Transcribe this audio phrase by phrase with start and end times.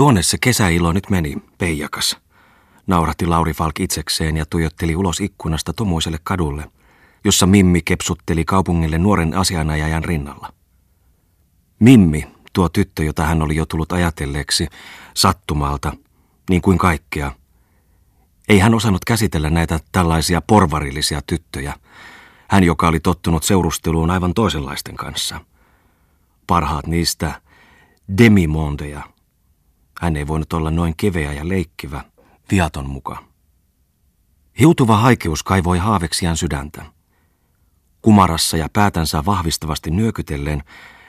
[0.00, 2.16] Tuonne se kesäilo nyt meni, peijakas.
[2.86, 6.70] Naurahti Lauri Falk itsekseen ja tuijotteli ulos ikkunasta tomuiselle kadulle,
[7.24, 10.52] jossa Mimmi kepsutteli kaupungille nuoren asianajajan rinnalla.
[11.80, 14.68] Mimmi, tuo tyttö, jota hän oli jo tullut ajatelleeksi,
[15.14, 15.92] sattumalta,
[16.50, 17.32] niin kuin kaikkea.
[18.48, 21.74] Ei hän osannut käsitellä näitä tällaisia porvarillisia tyttöjä,
[22.48, 25.40] hän joka oli tottunut seurusteluun aivan toisenlaisten kanssa.
[26.46, 27.42] Parhaat niistä
[28.18, 29.19] demimondeja.
[30.00, 32.04] Hän ei voinut olla noin keveä ja leikkivä,
[32.50, 33.24] viaton muka.
[34.58, 36.84] Hiutuva haikeus kaivoi haaveksiaan sydäntä.
[38.02, 40.62] Kumarassa ja päätänsä vahvistavasti nyökytellen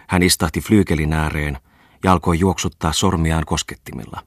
[0.08, 1.58] hän istahti flyykelin ääreen
[2.04, 4.22] ja alkoi juoksuttaa sormiaan koskettimilla.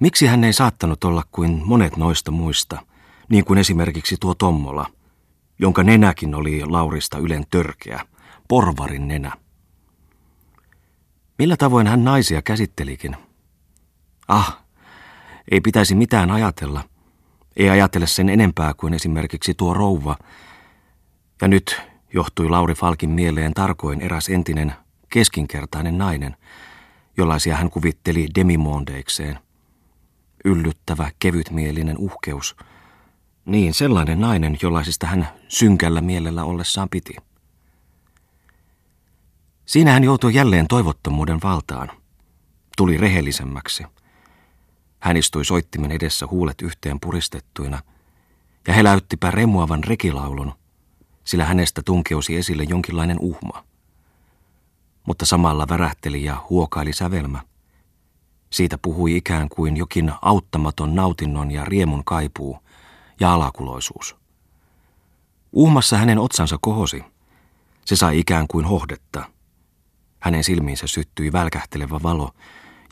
[0.00, 2.82] Miksi hän ei saattanut olla kuin monet noista muista,
[3.28, 4.86] niin kuin esimerkiksi tuo Tommola,
[5.58, 8.06] jonka nenäkin oli Laurista ylen törkeä,
[8.48, 9.32] porvarin nenä.
[11.40, 13.16] Millä tavoin hän naisia käsittelikin?
[14.28, 14.58] Ah,
[15.50, 16.84] ei pitäisi mitään ajatella.
[17.56, 20.16] Ei ajatella sen enempää kuin esimerkiksi tuo rouva.
[21.42, 21.80] Ja nyt
[22.14, 24.74] johtui Lauri Falkin mieleen tarkoin eräs entinen
[25.08, 26.36] keskinkertainen nainen,
[27.16, 29.38] jollaisia hän kuvitteli demimondeikseen.
[30.44, 32.56] Yllyttävä, kevytmielinen uhkeus.
[33.44, 37.16] Niin, sellainen nainen, jollaisista hän synkällä mielellä ollessaan piti.
[39.70, 41.90] Siinä hän joutui jälleen toivottomuuden valtaan.
[42.76, 43.84] Tuli rehellisemmäksi.
[45.00, 47.82] Hän istui soittimen edessä huulet yhteen puristettuina
[48.66, 50.52] ja heläyttipä remuavan rekilaulun,
[51.24, 53.64] sillä hänestä tunkeusi esille jonkinlainen uhma.
[55.06, 57.42] Mutta samalla värähteli ja huokaili sävelmä.
[58.50, 62.58] Siitä puhui ikään kuin jokin auttamaton nautinnon ja riemun kaipuu
[63.20, 64.16] ja alakuloisuus.
[65.52, 67.04] Uhmassa hänen otsansa kohosi.
[67.84, 69.24] Se sai ikään kuin hohdetta–
[70.20, 72.30] hänen silmiinsä syttyi välkähtelevä valo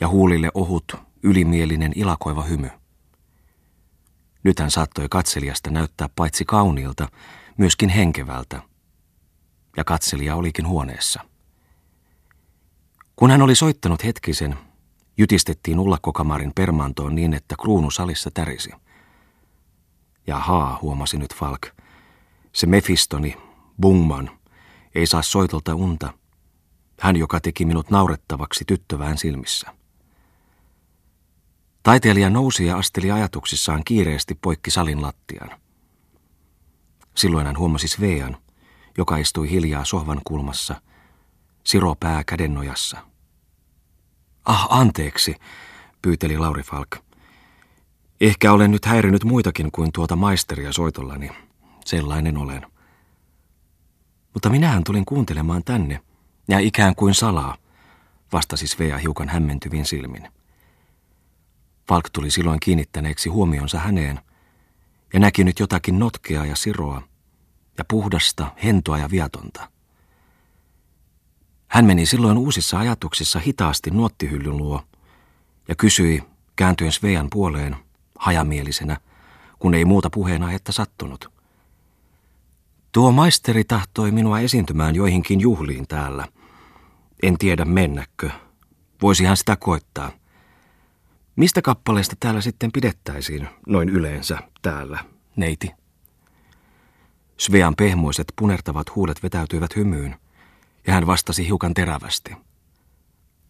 [0.01, 2.69] ja huulille ohut, ylimielinen ilakoiva hymy.
[4.43, 7.07] Nyt hän saattoi katselijasta näyttää paitsi kauniilta,
[7.57, 8.61] myöskin henkevältä.
[9.77, 11.25] Ja katselija olikin huoneessa.
[13.15, 14.57] Kun hän oli soittanut hetkisen,
[15.17, 18.71] jytistettiin ullakkokamarin permantoon niin, että kruunu salissa tärisi.
[20.27, 21.61] Ja haa, huomasi nyt Falk.
[22.53, 23.37] Se Mefistoni,
[23.81, 24.31] Bungman,
[24.95, 26.13] ei saa soitolta unta,
[26.99, 29.73] hän, joka teki minut naurettavaksi tyttövään silmissä.
[31.83, 35.49] Taiteilija nousi ja asteli ajatuksissaan kiireesti poikki salin lattian.
[37.15, 38.37] Silloin hän huomasi Svean,
[38.97, 40.81] joka istui hiljaa sohvan kulmassa,
[41.63, 42.97] siro pää kädennojassa.
[44.45, 45.35] Ah, anteeksi,
[46.01, 46.89] pyyteli Lauri Falk.
[48.21, 51.31] Ehkä olen nyt häirinyt muitakin kuin tuota maisteria soitollani.
[51.85, 52.65] Sellainen olen.
[54.33, 56.01] Mutta minähän tulin kuuntelemaan tänne–
[56.49, 57.57] ja ikään kuin salaa,
[58.33, 60.27] vastasi Svea hiukan hämmentyvin silmin.
[61.87, 64.19] Falk tuli silloin kiinnittäneeksi huomionsa häneen
[65.13, 67.01] ja näki nyt jotakin notkeaa ja siroa
[67.77, 69.69] ja puhdasta, hentoa ja viatonta.
[71.67, 74.83] Hän meni silloin uusissa ajatuksissa hitaasti nuottihyllyn luo
[75.67, 76.23] ja kysyi,
[76.55, 77.75] kääntyen Svean puoleen,
[78.19, 78.97] hajamielisenä,
[79.59, 81.38] kun ei muuta puheenaihetta sattunut.
[82.91, 86.27] Tuo maisteri tahtoi minua esiintymään joihinkin juhliin täällä–
[87.23, 88.29] en tiedä mennäkö.
[89.01, 90.11] Voisihan sitä koittaa.
[91.35, 95.05] Mistä kappaleesta täällä sitten pidettäisiin, noin yleensä täällä,
[95.35, 95.71] neiti?
[97.37, 100.15] Svean pehmoiset punertavat huulet vetäytyivät hymyyn,
[100.87, 102.31] ja hän vastasi hiukan terävästi.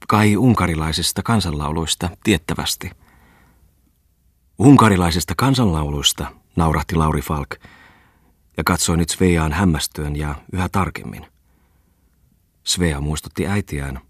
[0.08, 2.92] Kai unkarilaisista kansanlauluista tiettävästi.
[4.60, 7.56] Unkarilaisista kansanlauluista, naurahti Lauri Falk,
[8.60, 11.26] ja katsoi nyt Sveaan hämmästyen ja yhä tarkemmin.
[12.64, 14.02] Svea muistutti äitiään,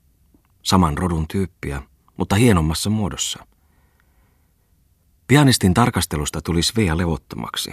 [0.63, 1.81] saman rodun tyyppiä,
[2.17, 3.47] mutta hienommassa muodossa.
[5.27, 7.71] Pianistin tarkastelusta tuli Svea levottomaksi,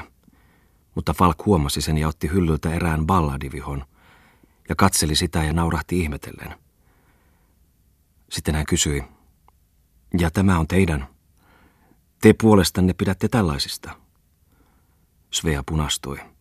[0.95, 3.85] mutta Falk huomasi sen ja otti hyllyltä erään balladivihon
[4.69, 6.59] ja katseli sitä ja naurahti ihmetellen.
[8.31, 9.05] Sitten hän kysyi,
[10.19, 11.09] ja tämä on teidän.
[12.21, 13.97] Te puolestanne pidätte tällaisista.
[15.31, 16.36] Svea punastui.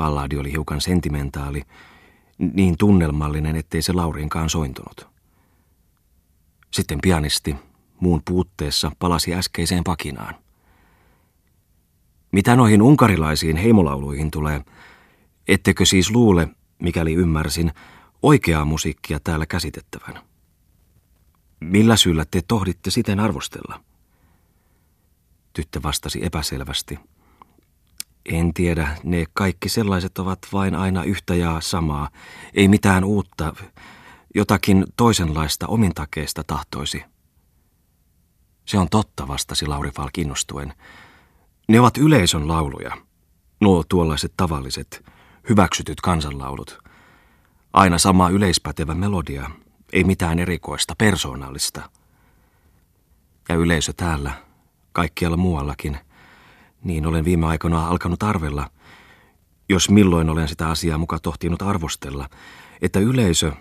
[0.00, 1.62] Balladi oli hiukan sentimentaali,
[2.38, 5.08] niin tunnelmallinen, ettei se Laurinkaan sointunut.
[6.70, 7.56] Sitten pianisti,
[8.00, 10.34] muun puutteessa, palasi äskeiseen pakinaan.
[12.32, 14.64] Mitä noihin unkarilaisiin heimolauluihin tulee,
[15.48, 16.48] ettekö siis luule,
[16.82, 17.72] mikäli ymmärsin,
[18.22, 20.22] oikeaa musiikkia täällä käsitettävän?
[21.60, 23.80] Millä syyllä te tohditte siten arvostella?
[25.52, 26.98] Tyttö vastasi epäselvästi–
[28.24, 32.08] en tiedä, ne kaikki sellaiset ovat vain aina yhtä ja samaa.
[32.54, 33.52] Ei mitään uutta,
[34.34, 37.04] jotakin toisenlaista omintakeista tahtoisi.
[38.66, 40.74] Se on totta, vastasi Lauri Falk innostuen.
[41.68, 42.96] Ne ovat yleisön lauluja.
[43.60, 45.04] Nuo tuollaiset tavalliset,
[45.48, 46.78] hyväksytyt kansanlaulut.
[47.72, 49.50] Aina sama yleispätevä melodia,
[49.92, 51.90] ei mitään erikoista, persoonallista.
[53.48, 54.32] Ja yleisö täällä,
[54.92, 55.98] kaikkialla muuallakin,
[56.84, 58.70] niin olen viime aikoina alkanut arvella,
[59.68, 62.28] jos milloin olen sitä asiaa muka tohtinut arvostella,
[62.82, 63.52] että yleisö,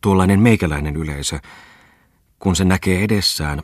[0.00, 1.38] tuollainen meikäläinen yleisö,
[2.38, 3.62] kun se näkee edessään,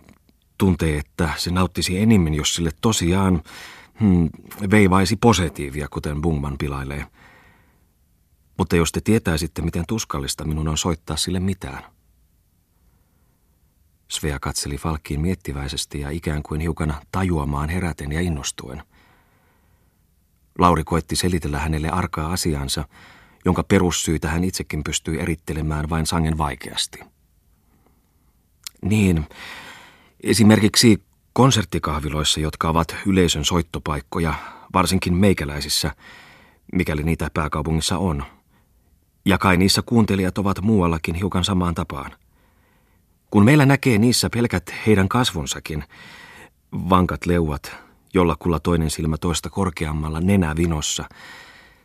[0.58, 3.42] tuntee, että se nauttisi enimmin, jos sille tosiaan
[4.00, 4.28] hmm,
[4.70, 7.06] veivaisi positiivia, kuten Bungman pilailee.
[8.58, 11.84] Mutta jos te tietäisitte, miten tuskallista minun on soittaa sille mitään.
[14.08, 18.82] Svea katseli Falkkiin miettiväisesti ja ikään kuin hiukan tajuamaan heräten ja innostuen.
[20.58, 22.84] Lauri koetti selitellä hänelle arkaa asiansa,
[23.44, 27.00] jonka perussyytä hän itsekin pystyi erittelemään vain sangen vaikeasti.
[28.82, 29.26] Niin,
[30.22, 31.02] esimerkiksi
[31.32, 34.34] konserttikahviloissa, jotka ovat yleisön soittopaikkoja,
[34.72, 35.94] varsinkin meikäläisissä,
[36.72, 38.24] mikäli niitä pääkaupungissa on.
[39.24, 42.12] Ja kai niissä kuuntelijat ovat muuallakin hiukan samaan tapaan.
[43.30, 45.84] Kun meillä näkee niissä pelkät heidän kasvonsakin,
[46.72, 47.76] vankat leuat,
[48.14, 51.04] jollakulla toinen silmä toista korkeammalla nenä vinossa,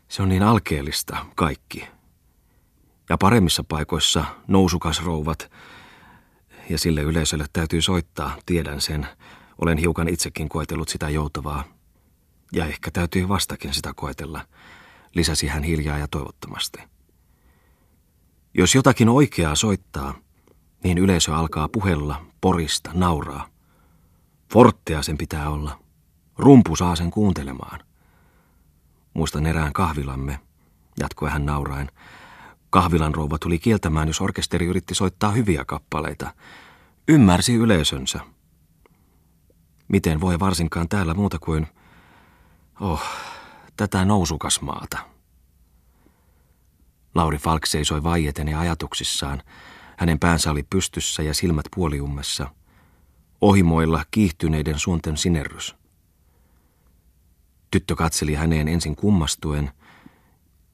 [0.08, 1.88] se on niin alkeellista kaikki.
[3.10, 5.52] Ja paremmissa paikoissa nousukasrouvat,
[6.70, 9.08] ja sille yleisölle täytyy soittaa, tiedän sen.
[9.62, 11.64] Olen hiukan itsekin koetellut sitä joutavaa.
[12.54, 14.42] Ja ehkä täytyy vastakin sitä koetella,
[15.16, 16.80] lisäsi hän hiljaa ja toivottomasti.
[18.54, 20.14] Jos jotakin oikeaa soittaa,
[20.84, 23.48] niin yleisö alkaa puhella, porista, nauraa.
[24.54, 25.87] Forttea sen pitää olla.
[26.38, 27.80] Rumpu saa sen kuuntelemaan.
[29.13, 30.39] Muistan erään kahvilamme,
[31.00, 31.92] jatkoi hän nauraen.
[32.69, 36.34] Kahvilan rouva tuli kieltämään, jos orkesteri yritti soittaa hyviä kappaleita.
[37.07, 38.19] Ymmärsi yleisönsä.
[39.88, 41.68] Miten voi varsinkaan täällä muuta kuin,
[42.80, 43.04] oh,
[43.78, 44.98] tätä nousukasmaata.
[47.16, 49.42] Lauri Falk seisoi vaieten ja ajatuksissaan.
[49.98, 52.50] Hänen päänsä oli pystyssä ja silmät puoliummessa.
[53.42, 55.77] Ohimoilla kiihtyneiden suunten sinerrys.
[57.72, 59.72] Tyttö katseli häneen ensin kummastuen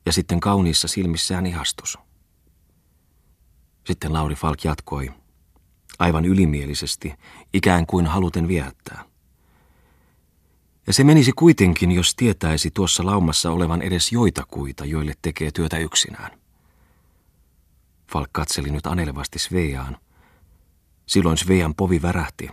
[0.05, 1.97] ja sitten kauniissa silmissään ihastus.
[3.83, 5.11] Sitten Lauri Falk jatkoi,
[5.99, 7.13] aivan ylimielisesti,
[7.53, 9.05] ikään kuin haluten viehättää.
[10.87, 16.39] Ja se menisi kuitenkin, jos tietäisi tuossa laumassa olevan edes joitakuita, joille tekee työtä yksinään.
[18.11, 19.97] Falk katseli nyt anelevasti Sveaan.
[21.05, 22.49] Silloin Svean povi värähti,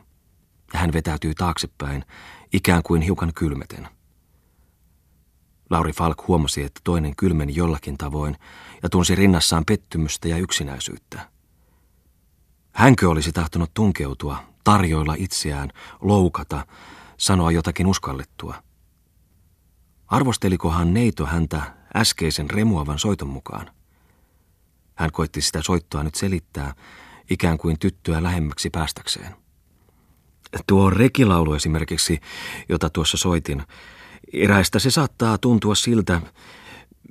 [0.73, 2.05] ja hän vetäytyi taaksepäin,
[2.53, 3.89] ikään kuin hiukan kylmeten.
[5.71, 8.37] Lauri Falk huomasi, että toinen kylmeni jollakin tavoin
[8.83, 11.29] ja tunsi rinnassaan pettymystä ja yksinäisyyttä.
[12.73, 15.71] Hänkö olisi tahtonut tunkeutua, tarjoilla itseään,
[16.01, 16.67] loukata,
[17.17, 18.63] sanoa jotakin uskallettua?
[20.07, 21.63] Arvostelikohan neito häntä
[21.97, 23.71] äskeisen remuavan soiton mukaan?
[24.95, 26.75] Hän koitti sitä soittoa nyt selittää,
[27.31, 29.37] ikään kuin tyttöä lähemmäksi päästäkseen.
[30.67, 32.21] Tuo rekilaulu esimerkiksi,
[32.69, 33.63] jota tuossa soitin,
[34.33, 36.21] Eräistä se saattaa tuntua siltä,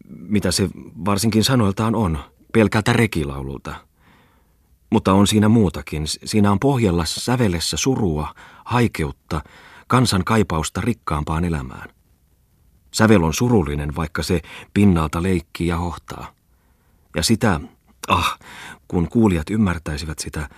[0.10, 0.70] mitä se
[1.06, 2.20] varsinkin sanoiltaan on,
[2.54, 3.76] pelkältä rekilaululta.
[4.90, 6.04] Mutta on siinä muutakin.
[6.08, 8.36] Siinä on pohjalla sävelessä surua,
[8.66, 9.42] haikeutta,
[9.88, 11.90] kansan kaipausta rikkaampaan elämään.
[12.94, 14.42] Sävel on surullinen, vaikka se
[14.74, 16.34] pinnalta leikkii ja hohtaa.
[17.16, 17.60] Ja sitä,
[18.08, 18.40] ah,
[18.88, 20.50] kun kuulijat ymmärtäisivät sitä,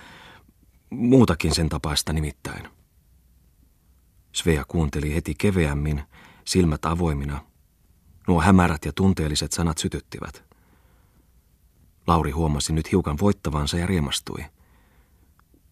[0.90, 2.68] muutakin sen tapaista nimittäin.
[4.32, 6.02] Svea kuunteli heti keveämmin,
[6.44, 7.44] silmät avoimina.
[8.28, 10.44] Nuo hämärät ja tunteelliset sanat sytyttivät.
[12.06, 14.44] Lauri huomasi nyt hiukan voittavansa ja riemastui.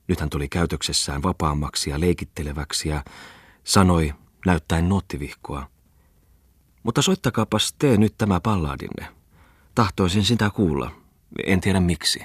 [0.09, 3.05] Nyt hän tuli käytöksessään vapaammaksi ja leikitteleväksi ja
[3.65, 4.15] sanoi,
[4.47, 5.69] näyttäen nottivihkoa.
[6.83, 9.09] Mutta soittakaapas tee nyt tämä palladinne.
[9.75, 10.91] Tahtoisin sitä kuulla.
[11.47, 12.23] En tiedä miksi.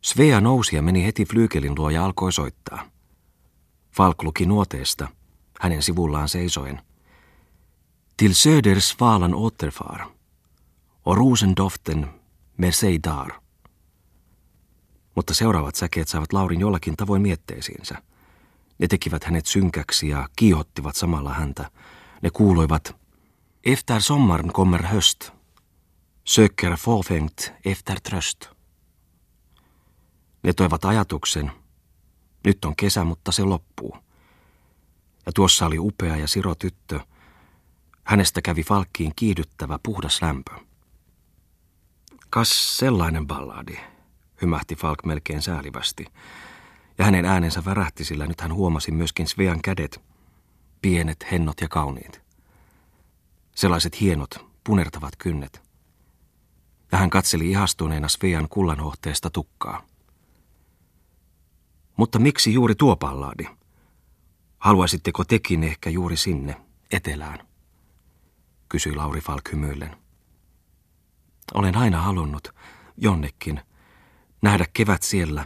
[0.00, 2.90] Svea nousi ja meni heti flyykelin luo ja alkoi soittaa.
[3.90, 5.08] Falk luki nuoteesta–
[5.60, 6.80] hänen sivullaan seisoen.
[8.16, 10.06] Till söders valan återfar
[11.06, 12.06] och rosendoften
[12.56, 13.32] Merceidar.
[15.14, 18.02] Mutta seuraavat säkeet saivat Laurin jollakin tavoin mietteisiinsä.
[18.78, 21.70] Ne tekivät hänet synkäksi ja kiihottivat samalla häntä.
[22.22, 22.96] Ne kuuluivat
[23.66, 25.32] Efter sommaren kommer höst.
[26.24, 28.48] Söker fåfängt efter tröst.
[30.42, 31.52] Ne toivat ajatuksen.
[32.44, 34.03] Nyt on kesä, mutta se loppuu
[35.26, 37.00] ja tuossa oli upea ja siro tyttö.
[38.04, 40.50] Hänestä kävi Falkkiin kiihdyttävä puhdas lämpö.
[42.30, 43.76] Kas sellainen balladi,
[44.42, 46.06] hymähti Falk melkein säälivästi.
[46.98, 50.02] Ja hänen äänensä värähti, sillä nyt hän huomasi myöskin Svean kädet,
[50.82, 52.22] pienet, hennot ja kauniit.
[53.54, 55.62] Sellaiset hienot, punertavat kynnet.
[56.92, 59.86] Ja hän katseli ihastuneena Svean kullanhohteesta tukkaa.
[61.96, 63.46] Mutta miksi juuri tuo pallaadi?
[64.64, 66.56] Haluaisitteko tekin ehkä juuri sinne,
[66.90, 67.38] etelään?
[68.68, 69.96] Kysyi Lauri Falk hymyillen.
[71.54, 72.48] Olen aina halunnut,
[72.96, 73.60] jonnekin,
[74.42, 75.44] nähdä kevät siellä,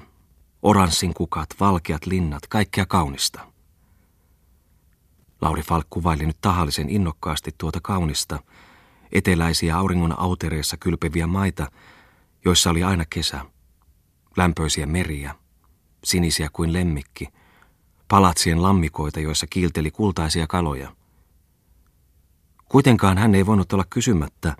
[0.62, 3.52] oranssin kukat, valkeat linnat, kaikkea kaunista.
[5.40, 8.42] Lauri Falk kuvaili nyt tahallisen innokkaasti tuota kaunista,
[9.12, 11.70] eteläisiä auringon autereissa kylpeviä maita,
[12.44, 13.44] joissa oli aina kesä,
[14.36, 15.34] lämpöisiä meriä,
[16.04, 17.28] sinisiä kuin lemmikki,
[18.08, 20.92] palatsien lammikoita, joissa kiilteli kultaisia kaloja.
[22.68, 24.56] Kuitenkaan hän ei voinut olla kysymättä,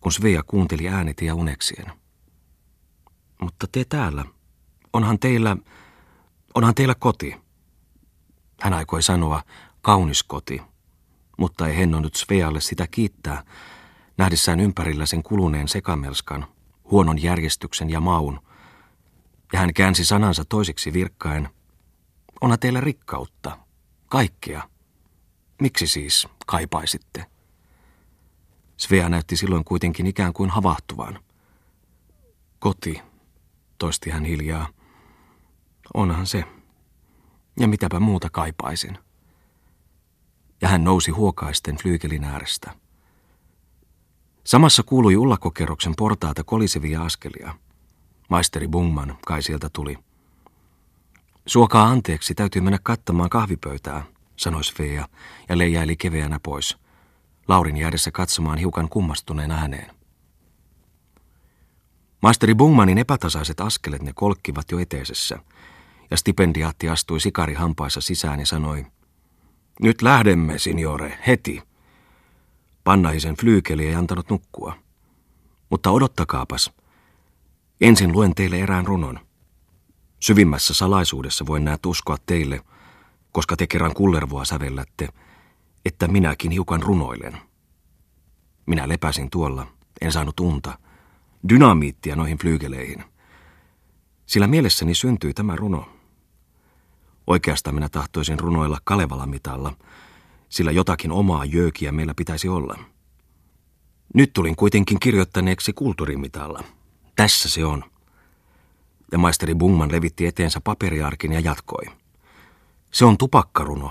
[0.00, 1.92] kun Svea kuunteli äänitiä uneksien.
[3.40, 4.24] Mutta te täällä,
[4.92, 5.56] onhan teillä,
[6.54, 7.36] onhan teillä koti.
[8.60, 9.42] Hän aikoi sanoa
[9.82, 10.62] kaunis koti,
[11.38, 13.44] mutta ei hennonnut Svealle sitä kiittää,
[14.18, 16.46] nähdessään ympärillä sen kuluneen sekamelskan,
[16.90, 18.40] huonon järjestyksen ja maun.
[19.52, 21.48] Ja hän käänsi sanansa toiseksi virkkaen,
[22.40, 23.58] onhan teillä rikkautta,
[24.06, 24.68] kaikkea.
[25.60, 27.26] Miksi siis kaipaisitte?
[28.76, 31.18] Svea näytti silloin kuitenkin ikään kuin havahtuvan.
[32.58, 33.02] Koti,
[33.78, 34.68] toisti hän hiljaa.
[35.94, 36.44] Onhan se.
[37.60, 38.98] Ja mitäpä muuta kaipaisin.
[40.60, 42.74] Ja hän nousi huokaisten flyykelin äärestä.
[44.44, 47.54] Samassa kuului ullakokerroksen portaata kolisevia askelia.
[48.28, 49.98] Maisteri Bungman kai sieltä tuli.
[51.46, 54.04] Suokaa anteeksi, täytyy mennä kattamaan kahvipöytää,
[54.36, 55.08] sanoi Svea
[55.48, 56.78] ja leijaili keveänä pois.
[57.48, 59.94] Laurin jäädessä katsomaan hiukan kummastuneen ääneen.
[62.22, 65.38] Maisteri Bungmanin epätasaiset askelet ne kolkkivat jo eteisessä,
[66.10, 68.86] ja stipendiaatti astui sikari hampaissa sisään ja sanoi,
[69.82, 71.62] Nyt lähdemme, signore, heti.
[72.84, 74.76] Pannaisen flyykeli ei antanut nukkua.
[75.70, 76.72] Mutta odottakaapas.
[77.80, 79.20] Ensin luen teille erään runon.
[80.20, 82.60] Syvimmässä salaisuudessa voin näet uskoa teille,
[83.32, 85.08] koska te kerran kullervoa sävellätte,
[85.84, 87.38] että minäkin hiukan runoilen.
[88.66, 89.66] Minä lepäsin tuolla,
[90.00, 90.78] en saanut unta,
[91.48, 93.04] dynamiittia noihin flyygeleihin.
[94.26, 95.88] Sillä mielessäni syntyi tämä runo.
[97.26, 99.76] Oikeastaan minä tahtoisin runoilla Kalevala mitalla,
[100.48, 102.78] sillä jotakin omaa jöökiä meillä pitäisi olla.
[104.14, 106.64] Nyt tulin kuitenkin kirjoittaneeksi kulttuurimitalla.
[107.16, 107.89] Tässä se on.
[109.12, 111.84] Ja maisteri Bungman levitti eteensä paperiarkin ja jatkoi.
[112.92, 113.90] Se on tupakkaruno.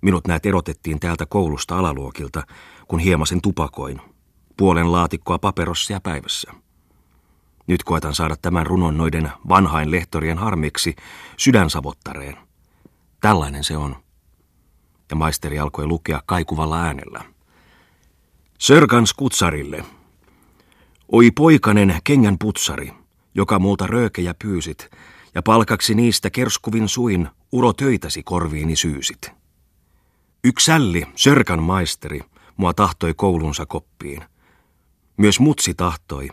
[0.00, 2.42] Minut näet erotettiin täältä koulusta alaluokilta,
[2.88, 4.00] kun hiemasen tupakoin.
[4.56, 6.52] Puolen laatikkoa paperossia päivässä.
[7.66, 10.96] Nyt koetan saada tämän runon noiden vanhain lehtorien harmiksi
[11.36, 12.36] sydänsavottareen.
[13.20, 13.96] Tällainen se on.
[15.10, 17.24] Ja maisteri alkoi lukea kaikuvalla äänellä.
[18.58, 19.84] Sörkans kutsarille.
[21.12, 22.92] Oi poikanen kengän putsari,
[23.34, 24.90] joka multa röökejä pyysit,
[25.34, 29.32] ja palkaksi niistä kerskuvin suin uro töitäsi korviini syysit.
[30.44, 32.20] Yksälli, Sörkan maisteri,
[32.56, 34.24] mua tahtoi koulunsa koppiin.
[35.16, 36.28] Myös mutsi tahtoi,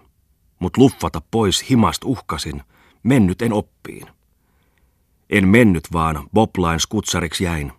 [0.60, 2.64] mut luffata pois himast uhkasin,
[3.04, 4.08] mennyt en oppiin.
[5.30, 7.72] En mennyt vaan, Boplain skutsariksi jäin.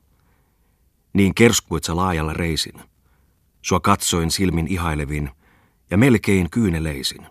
[1.13, 2.81] Niin kerskuit sä laajalla reisin.
[3.63, 5.31] Sua katsoin silmin ihailevin
[5.91, 7.27] ja melkein kyyneleisin.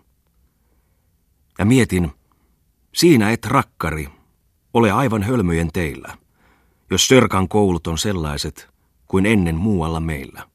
[1.62, 2.12] Ja mietin,
[2.94, 4.08] siinä et rakkari,
[4.74, 6.18] ole aivan hölmöjen teillä,
[6.90, 8.68] jos Sörkan koulut on sellaiset
[9.08, 10.48] kuin ennen muualla meillä.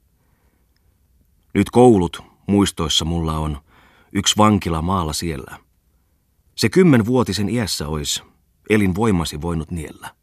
[1.54, 3.62] Nyt koulut muistoissa mulla on,
[4.14, 5.58] yksi vankila maalla siellä.
[6.56, 8.24] Se kymmenvuotisen iässä ois,
[8.70, 10.16] elin voimasi voinut niellä.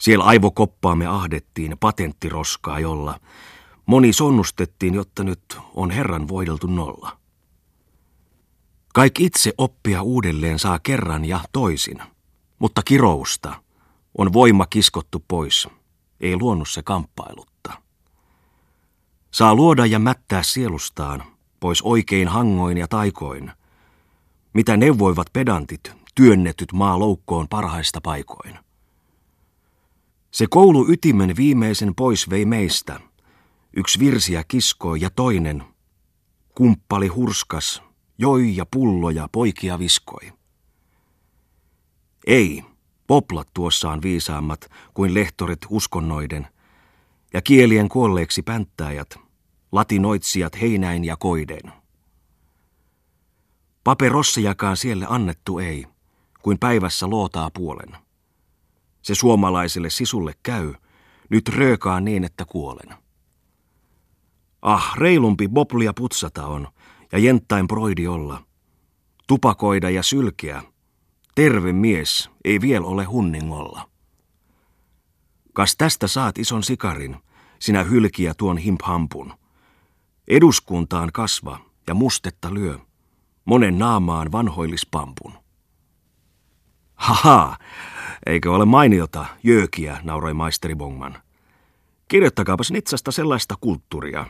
[0.00, 3.20] Siellä aivokoppaamme ahdettiin patenttiroskaa, jolla
[3.86, 7.19] moni sonnustettiin, jotta nyt on Herran voideltu nolla.
[9.00, 12.02] Kaik itse oppia uudelleen saa kerran ja toisin,
[12.58, 13.62] mutta kirousta
[14.18, 15.68] on voima kiskottu pois,
[16.20, 17.82] ei luonnossa kamppailutta.
[19.30, 21.22] Saa luoda ja mättää sielustaan,
[21.60, 23.52] pois oikein hangoin ja taikoin,
[24.52, 28.58] mitä neuvoivat pedantit, työnnetyt maa loukkoon parhaista paikoin.
[30.30, 33.00] Se koulu ytimen viimeisen pois vei meistä.
[33.76, 35.64] Yksi virsiä kiskoi ja toinen,
[36.54, 37.89] kumppali hurskas,
[38.20, 40.32] joi ja pulloja poikia viskoi.
[42.26, 42.64] Ei,
[43.06, 46.48] poplat tuossaan viisaammat kuin lehtorit uskonnoiden,
[47.34, 49.18] ja kielien kuolleeksi pänttäjät,
[49.72, 51.72] latinoitsijat heinäin ja koiden.
[53.84, 55.86] Paperossiakaan siellä annettu ei,
[56.42, 57.96] kuin päivässä lootaa puolen.
[59.02, 60.74] Se suomalaiselle sisulle käy,
[61.28, 62.94] nyt röökaa niin, että kuolen.
[64.62, 66.68] Ah, reilumpi boplia putsata on,
[67.12, 68.42] ja jenttain broidi olla.
[69.26, 70.62] Tupakoida ja sylkeä.
[71.34, 73.90] Terve mies ei vielä ole hunningolla.
[75.52, 77.16] Kas tästä saat ison sikarin,
[77.58, 79.32] sinä hylkiä tuon himphampun.
[80.28, 82.78] Eduskuntaan kasva ja mustetta lyö,
[83.44, 85.32] monen naamaan vanhoillispampun.
[86.94, 87.56] Haha,
[88.26, 91.22] eikö ole mainiota, jöökiä, nauroi maisteri Bongman.
[92.08, 94.26] Kirjoittakaapas Nitsasta sellaista kulttuuria.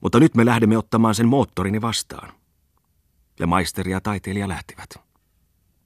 [0.00, 2.32] Mutta nyt me lähdemme ottamaan sen moottorini vastaan.
[3.38, 5.07] Ja maisteri ja taiteilija lähtivät.